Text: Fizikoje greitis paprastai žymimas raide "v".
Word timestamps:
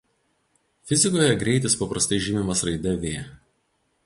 Fizikoje 0.91 1.35
greitis 1.43 1.77
paprastai 1.83 2.21
žymimas 2.29 2.65
raide 2.71 2.97
"v". 3.05 3.17